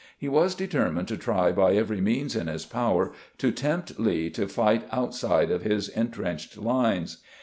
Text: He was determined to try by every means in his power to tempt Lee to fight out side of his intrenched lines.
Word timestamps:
He 0.17 0.27
was 0.27 0.55
determined 0.55 1.07
to 1.09 1.15
try 1.15 1.51
by 1.51 1.75
every 1.75 2.01
means 2.01 2.35
in 2.35 2.47
his 2.47 2.65
power 2.65 3.11
to 3.37 3.51
tempt 3.51 3.99
Lee 3.99 4.31
to 4.31 4.47
fight 4.47 4.85
out 4.91 5.13
side 5.13 5.51
of 5.51 5.61
his 5.61 5.89
intrenched 5.89 6.57
lines. 6.57 7.17